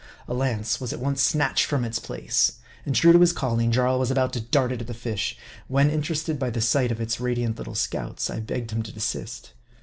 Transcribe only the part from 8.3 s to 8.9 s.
begged him